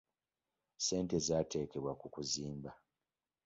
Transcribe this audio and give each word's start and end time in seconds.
Ssente 0.79 1.17
zaateekebwa 1.27 1.93
ku 1.99 2.07
kuzimba. 2.13 2.71